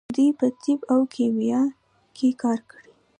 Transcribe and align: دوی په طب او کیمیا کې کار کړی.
دوی 0.15 0.29
په 0.39 0.47
طب 0.61 0.79
او 0.93 0.99
کیمیا 1.15 1.61
کې 2.15 2.29
کار 2.41 2.59
کړی. 2.71 2.91